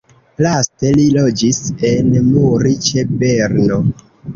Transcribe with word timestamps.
Laste 0.45 0.93
li 1.01 1.05
loĝis 1.19 1.61
en 1.93 2.13
Muri 2.33 2.77
ĉe 2.91 3.09
Berno. 3.23 3.85